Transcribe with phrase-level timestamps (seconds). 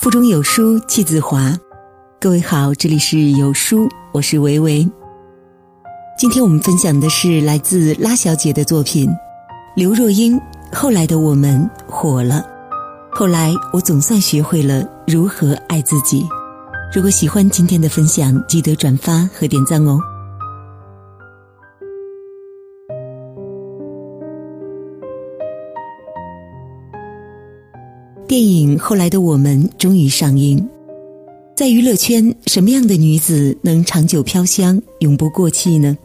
[0.00, 1.54] 腹中有书气自华。
[2.18, 4.88] 各位好，这里是有书，我是维维。
[6.18, 9.10] 今天我们分享的是来自拉小姐的作品
[9.76, 10.38] 《刘若英》。
[10.72, 12.42] 后来的我们火了，
[13.10, 16.26] 后来我总算学会了如何爱自己。
[16.94, 19.98] 如果喜欢今天的分享，记得转发和点赞哦。
[28.30, 30.64] 电影《后来的我们》终于上映。
[31.56, 35.98] 在娱乐圈，什么样的女子能长久飘香、永不过气呢？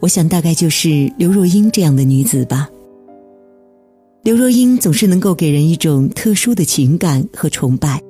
[0.00, 2.68] 我想，大概就是刘若英这样的女子吧。
[4.24, 8.02] 刘若英总是能够给人一种特殊的情感和崇拜，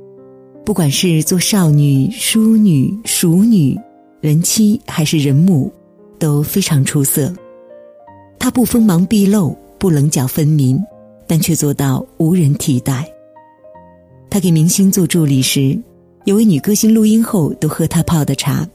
[0.65, 3.79] 不管是做少女、淑女、熟女、
[4.23, 5.71] 人妻还是人母，
[6.19, 7.31] 都非常出色。
[8.39, 10.83] 她不锋芒毕露，不棱角分明，
[11.27, 13.07] 但却做到无人替代。
[14.31, 15.79] 他给明星做助理时，
[16.25, 18.69] 有位女歌星录音后都喝他泡的茶。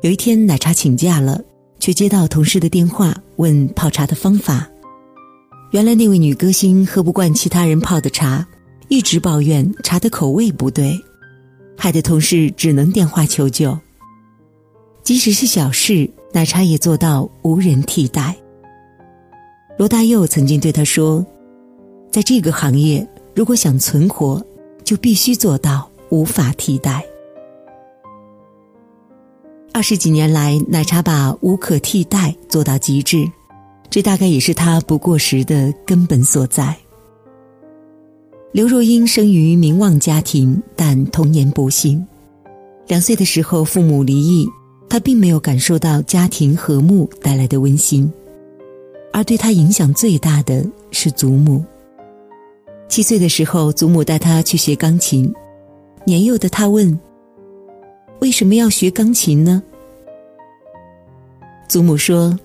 [0.00, 1.40] 有一天奶茶请假了，
[1.78, 4.66] 却接到同事的电话，问泡茶的方法。
[5.72, 8.46] 原来那位女歌星喝不惯其他人泡的茶，
[8.88, 10.98] 一直抱怨茶的口味不对，
[11.76, 13.78] 害得同事只能电话求救。
[15.02, 18.34] 即使是小事，奶茶也做到无人替代。
[19.78, 21.24] 罗大佑曾经对他说
[22.10, 24.44] ：“在这个行业，如果想存活。”
[24.84, 27.04] 就必须做到无法替代。
[29.72, 33.24] 二十几年来，奶茶把无可替代做到极致，
[33.88, 36.76] 这大概也是他不过时的根本所在。
[38.52, 42.06] 刘若英生于名望家庭，但童年不幸，
[42.86, 44.46] 两岁的时候父母离异，
[44.90, 48.12] 她并没有感受到家庭和睦带来的温馨，
[49.10, 51.64] 而对她影响最大的是祖母。
[52.92, 55.32] 七岁的时候，祖母带他去学钢琴。
[56.04, 57.00] 年幼的他问
[58.20, 59.62] ：“为什么要学钢琴呢？”
[61.66, 62.38] 祖母说：“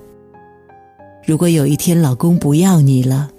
[1.28, 3.30] 如果有一天老公不要你了，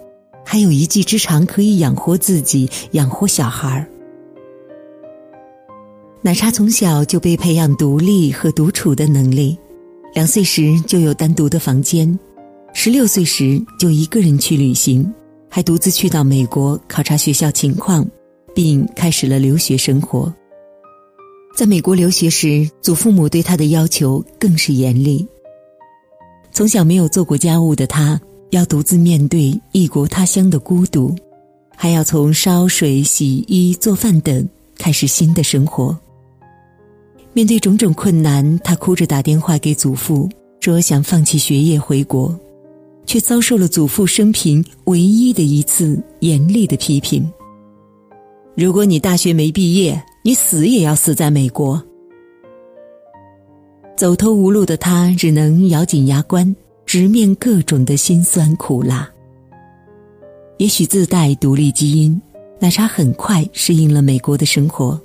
[0.45, 3.89] 还有一技之长可以养活自己，养活小孩。”
[6.21, 9.57] 奶茶从小就被培养独立和独处的能力，
[10.13, 12.19] 两岁时就有单独的房间，
[12.75, 15.11] 十六岁时就一个人去旅行。
[15.49, 18.07] 还独自去到美国考察学校情况，
[18.55, 20.33] 并开始了留学生活。
[21.57, 25.27] 在美国留学时，祖父母对他的要求更是严厉。
[26.53, 28.21] 从小没有做过家务的他，
[28.51, 31.15] 要独自面对异国他乡的孤独，
[31.77, 35.97] 还要从烧水、洗衣、做饭等开始新的生活。
[37.33, 40.29] 面对种种困难，他哭着打电话给祖父，
[40.61, 42.39] 说想放弃学业回国。
[43.09, 47.27] 却遭受了祖父生平唯一的一次严厉的批评。
[48.55, 51.83] 如果你大学没毕业，你死也要死在美国。
[53.97, 56.55] 走投无路的他只能咬紧牙关，
[56.85, 59.09] 直面各种的辛酸苦辣。
[60.59, 62.21] 也许自带独立基因，
[62.61, 65.01] 奶茶很快适应了美国的生活，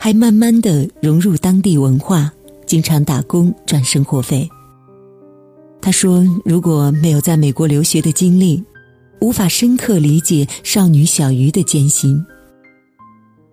[0.00, 2.32] 还慢慢的融入当地文化，
[2.64, 4.48] 经常打工赚生活费。
[5.84, 8.64] 他说：“如果没有在美国留学的经历，
[9.20, 12.24] 无法深刻理解少女小鱼的艰辛。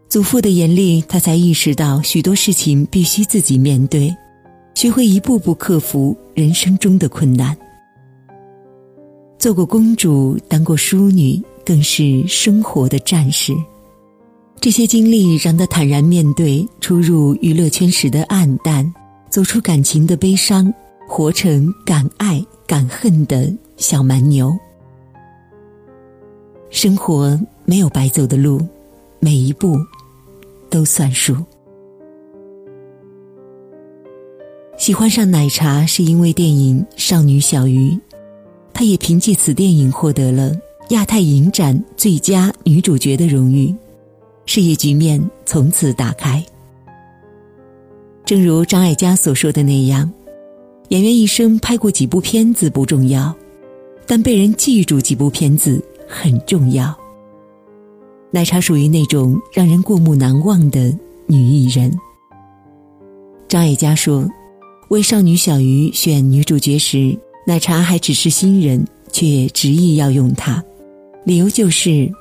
[0.08, 4.16] 祖父的严厉，他才意识到许多事情必须自己面对，
[4.76, 7.54] 学会一步步克服人生中的困难。
[9.38, 13.54] 做过公主，当过淑女，更是生活的战士。
[14.62, 18.90] 这些经历让他坦然面对初入娱乐圈时的黯淡，
[19.30, 20.74] 走出感情的悲伤。”
[21.14, 24.58] 活成敢爱敢恨的小蛮牛。
[26.70, 28.66] 生活没有白走的路，
[29.20, 29.76] 每一步
[30.70, 31.36] 都算数。
[34.78, 37.90] 喜欢上奶茶是因为电影《少女小鱼》，
[38.74, 40.54] 她也凭借此电影获得了
[40.92, 43.76] 亚太影展最佳女主角的荣誉，
[44.46, 46.42] 事业局面从此打开。
[48.24, 50.10] 正如张艾嘉所说的那样。
[50.92, 53.34] 演员一生拍过几部片子不重要，
[54.06, 56.94] 但被人记住几部片子很重要。
[58.30, 60.94] 奶茶属于那种让人过目难忘的
[61.28, 61.98] 女艺人。
[63.48, 64.28] 张艾嘉说
[64.92, 67.18] ：“为少女小鱼选女主角时，
[67.48, 70.62] 奶茶还只是新人，却执意要用她，
[71.24, 72.12] 理由就是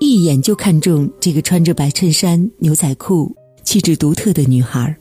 [0.00, 3.34] 一眼就看中这个穿着白衬衫、牛仔裤、
[3.64, 4.94] 气质独特的女孩。”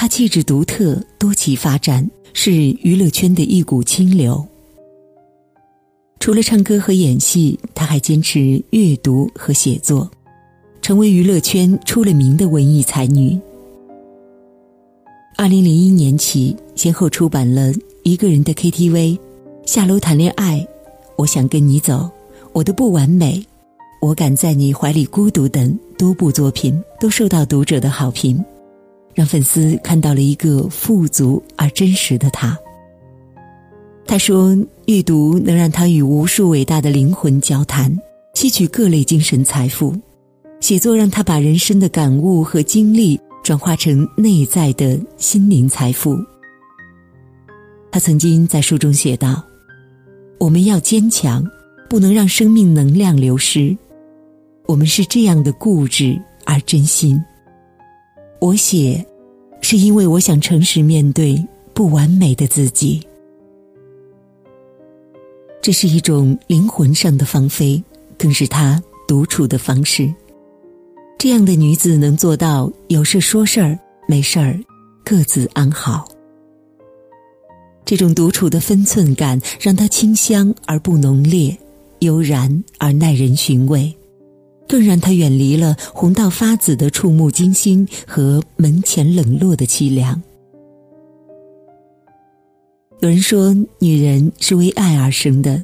[0.00, 4.42] 她气质独特，多岐发展，是娱乐圈的一股清流。
[6.18, 10.10] 除了唱歌和演戏，她还坚持阅读和写作，
[10.80, 13.38] 成为娱乐圈出了名的文艺才女。
[15.36, 17.70] 二零零一年起，先后出版了
[18.02, 18.92] 《一个人的 KTV》
[19.66, 20.60] 《下楼谈恋爱》
[21.16, 21.94] 《我想跟你走》
[22.54, 23.34] 《我的不完美》
[24.00, 28.42] 《我敢在你怀里孤独》等多部作品，都受到读者的好评，
[29.14, 32.58] 让粉丝看到了一个富足而真实的他。
[34.06, 37.96] 他说：“阅读能让他与无数伟大的灵魂交谈，
[38.34, 39.92] 吸取各类精神财富；
[40.58, 46.18] 写作让他把人生的感悟和经历转化成内在的心灵财富。”
[47.92, 49.44] 他曾经在书中写道
[50.38, 51.44] ：“我们要坚强，
[51.88, 53.76] 不能让生命能量流失。
[54.66, 57.20] 我们是这样的固执而真心。
[58.40, 59.04] 我写，
[59.60, 63.06] 是因为我想诚实面对不完美的自己。”
[65.62, 67.82] 这是一种灵魂上的放飞，
[68.16, 70.12] 更是她独处的方式。
[71.18, 73.78] 这样的女子能做到有事说事儿，
[74.08, 74.58] 没事儿
[75.04, 76.08] 各自安好。
[77.84, 81.54] 这种独处的分寸感，让她清香而不浓烈，
[81.98, 83.94] 悠然而耐人寻味，
[84.70, 90.22] 更让她远离了红到发紫的触目惊心和门前冷落的凄凉。
[93.00, 95.60] 有人说，女人是为爱而生的，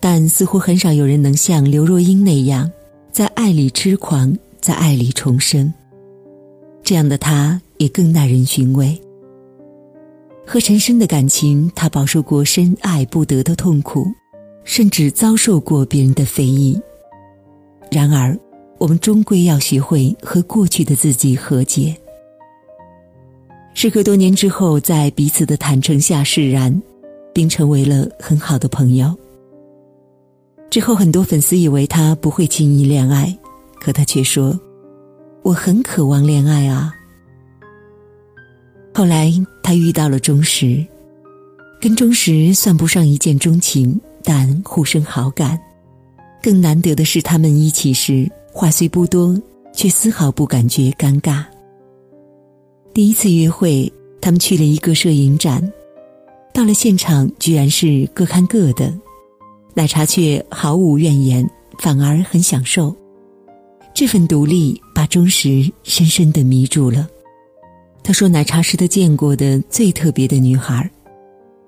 [0.00, 2.70] 但似乎很少有人能像刘若英那样，
[3.10, 5.70] 在爱里痴狂，在爱里重生。
[6.82, 8.98] 这样的她也更耐人寻味。
[10.46, 14.06] 和陈升的感情，她饱受过深爱不得的痛苦，
[14.64, 16.80] 甚至遭受过别人的非议。
[17.92, 18.34] 然而，
[18.78, 21.94] 我们终归要学会和过去的自己和解。
[23.74, 26.82] 时隔多年之后，在彼此的坦诚下释然，
[27.34, 29.14] 并成为了很好的朋友。
[30.70, 33.36] 之后，很多粉丝以为他不会轻易恋爱，
[33.78, 34.58] 可他却说
[35.44, 36.94] ：“我很渴望恋爱啊。”
[38.94, 39.30] 后来，
[39.62, 40.82] 他遇到了钟石，
[41.78, 45.60] 跟钟石算不上一见钟情，但互生好感。
[46.42, 49.40] 更难得的是，他们一起时话虽不多，
[49.72, 51.44] 却丝毫不感觉尴尬。
[52.92, 53.90] 第一次约会，
[54.20, 55.72] 他们去了一个摄影展，
[56.52, 58.92] 到了现场，居然是各看各的，
[59.72, 61.48] 奶茶却毫无怨言，
[61.78, 62.94] 反而很享受。
[63.94, 67.08] 这份独立把钟石深深的迷住了。
[68.02, 70.90] 他说：“奶茶是他见过的最特别的女孩，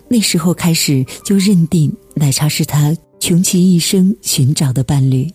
[0.09, 5.33] 那时候开始就认定奶茶是他穷其一生寻找的伴侣，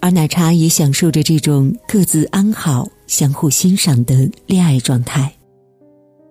[0.00, 5.32] 而奶茶也享受着这种各自安好。”相互欣赏的恋爱状态。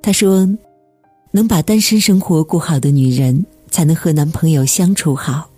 [0.01, 0.45] 他说
[1.31, 5.49] ：“能把单身生活过好的女人，才能和男朋友相处好。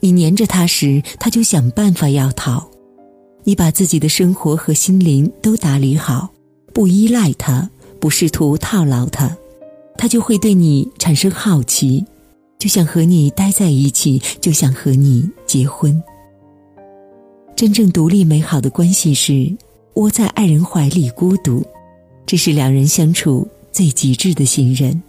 [0.00, 2.62] 你黏着他时，他就想办法要逃；
[3.44, 6.28] 你把自己的生活和心灵都打理好，
[6.74, 9.34] 不依赖他，不试图套牢他，
[9.96, 12.04] 他就会对你产生好奇，
[12.60, 16.00] 就想和你待在一起，就想和你结婚。
[17.56, 19.52] 真正独立美好的关系是。”
[19.94, 21.66] 窝在爱人怀里孤独，
[22.24, 25.02] 这是两人相处最极致的信任。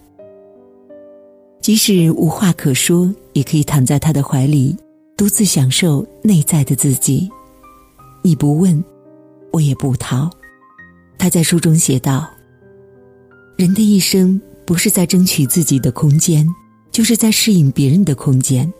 [1.62, 4.76] 即使无话可说，也可以躺在他的怀里，
[5.16, 7.30] 独自享受内在的自己。
[8.24, 8.84] 你不问，
[9.52, 10.28] 我也不逃。
[11.18, 12.28] 他在书中写道
[13.56, 16.46] ：“人的一生不是在争取自己的空间，
[16.92, 18.72] 就是在适应别人的空间。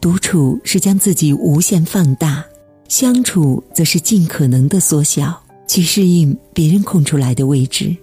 [0.00, 2.44] 独处是将自己无限放大。”
[2.90, 7.96] 相处则是尽可能的缩小，去适应别人空出来的位置。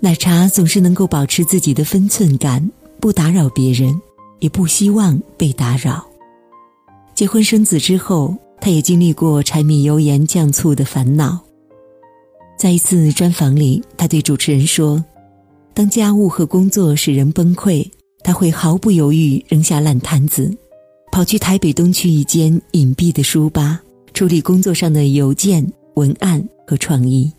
[0.00, 4.02] 奶茶总是能够保持自己的分寸感，不打扰别人，
[4.40, 6.04] 也不希望被打扰。
[7.14, 11.38] 结婚生子之后，他也经历过柴米油盐酱醋的烦恼。
[12.58, 15.04] 在一次专访里，他对主持人说
[15.74, 17.88] ：“当家务和工作使人崩溃，
[18.22, 20.54] 他会毫不犹豫扔下烂摊子。”
[21.12, 23.82] 跑去台北东区一间隐蔽的书吧，
[24.14, 25.62] 处理工作上的邮件、
[25.94, 27.30] 文案和创意。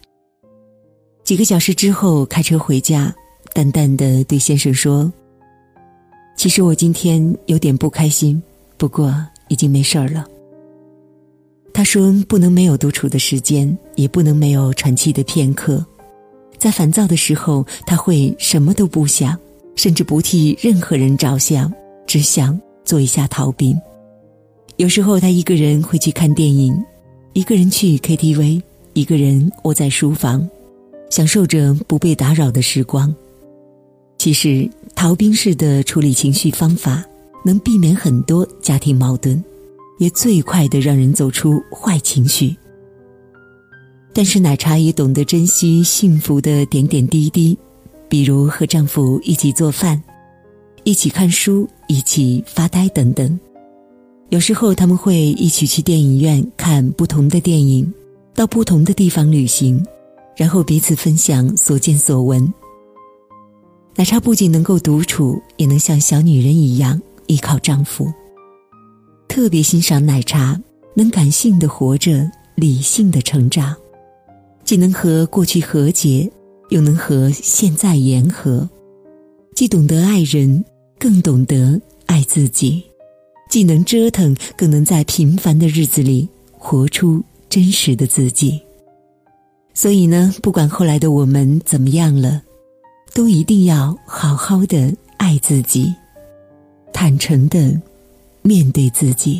[1.24, 3.12] 几个小时之后，开车回家，
[3.52, 5.12] 淡淡的对先生说
[6.38, 8.40] ：“其实我今天有点不开心，
[8.78, 9.12] 不过
[9.48, 10.28] 已经没事儿了。”
[11.74, 15.84] 他说：“不能没有独处的时间，也不能没有喘气的片刻。
[16.64, 19.38] 在烦躁的时候，他会什么都不想，
[19.76, 21.70] 甚至不替任何人着想，
[22.08, 23.80] 只想。”做一下逃兵。
[24.76, 26.78] 有时候他一个人会去看电影，
[27.32, 28.62] 一个人去 KTV，
[28.94, 30.48] 一个人窝在书房，
[31.10, 33.14] 享受着不被打扰的时光。
[34.18, 37.04] 其实逃兵式的处理情绪方法，
[37.46, 39.42] 能避免很多家庭矛盾，
[39.98, 42.54] 也最快的让人走出坏情绪。
[44.14, 47.58] 但是奶茶也懂得珍惜幸福的点点滴滴，
[48.08, 50.02] 比如和丈夫一起做饭，
[50.84, 53.40] 一起看书，一起发呆等等。
[54.30, 57.92] 有时候他们会一起去电影院看不同的电影，
[58.36, 59.84] 到不同的地方旅行，
[60.38, 62.54] 然后彼此分享所见所闻。
[63.96, 68.12] 奶茶不仅能够独处，也能像小女人一样依靠丈夫。
[69.28, 70.60] 特别欣赏奶茶
[70.96, 73.76] 能感性的活着，理性的成长，
[74.74, 76.28] 既能和过去和解，
[76.70, 78.68] 又能和现在言和，
[79.54, 80.66] 既懂得爱人，
[80.98, 82.82] 更懂得爱自己，
[83.52, 88.60] 既能折腾，更能在平凡的日子里活出真实的自己。
[89.76, 92.42] 所以呢，不管后来的我们怎么样了。
[93.14, 95.94] 都一定要好好的爱自己，
[96.92, 97.80] 坦诚的
[98.42, 99.40] 面对自己。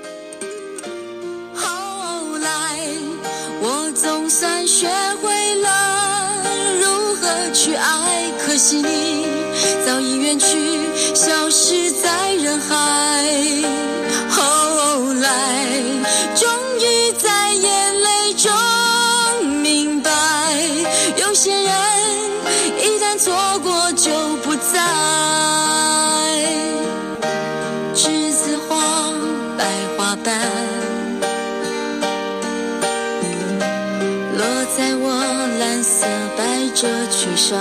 [4.81, 4.87] 学
[5.21, 6.41] 会了
[6.81, 9.27] 如何去爱可惜你
[9.85, 10.57] 早已远去
[11.13, 14.00] 消失在人海。
[35.59, 36.07] 蓝色
[36.37, 37.57] 白褶裙上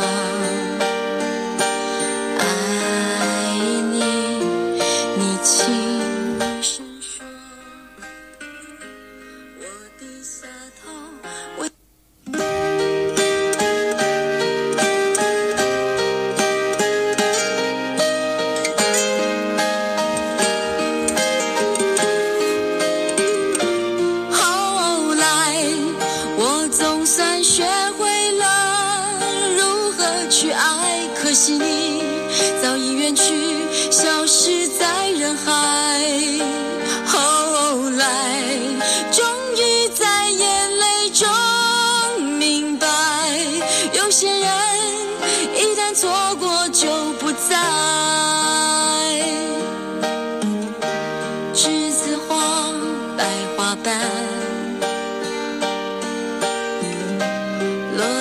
[26.90, 27.62] 总算学
[27.96, 29.14] 会了
[29.56, 32.02] 如何去爱，可惜你
[32.60, 33.32] 早已远去，
[33.92, 36.00] 消失在人海。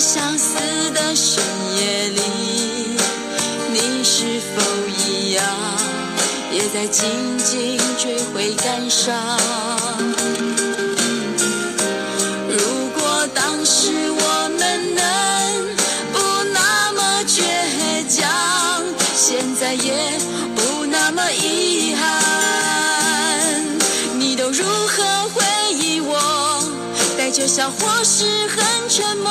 [0.00, 0.54] 相思
[0.92, 1.44] 的深
[1.76, 2.22] 夜里，
[3.70, 5.44] 你是否一样，
[6.50, 9.14] 也在静静追悔感伤？
[12.48, 15.04] 如果当时我们能
[16.14, 16.18] 不
[16.54, 17.42] 那么倔
[18.08, 18.26] 强，
[19.14, 20.18] 现在也
[20.56, 22.08] 不那么遗憾。
[24.18, 26.64] 你都如何回忆我？
[27.18, 29.30] 带着笑或是很沉默？